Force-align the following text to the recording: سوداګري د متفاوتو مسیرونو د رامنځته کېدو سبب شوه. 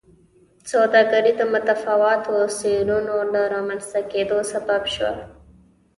سوداګري 0.71 1.31
د 1.35 1.41
متفاوتو 1.53 2.29
مسیرونو 2.39 3.15
د 3.33 3.35
رامنځته 3.53 3.99
کېدو 4.11 4.37
سبب 4.51 4.81
شوه. 4.95 5.13